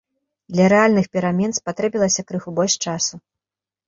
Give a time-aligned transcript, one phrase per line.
[0.53, 3.21] Для рэальных перамен спатрэбілася крыху больш часу.